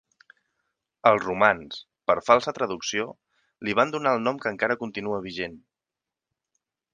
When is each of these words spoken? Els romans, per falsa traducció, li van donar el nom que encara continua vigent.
Els 1.09 1.19
romans, 1.25 1.77
per 2.11 2.15
falsa 2.29 2.53
traducció, 2.59 3.05
li 3.69 3.77
van 3.81 3.93
donar 3.97 4.15
el 4.19 4.25
nom 4.29 4.41
que 4.47 4.55
encara 4.57 4.79
continua 4.85 5.21
vigent. 5.29 5.55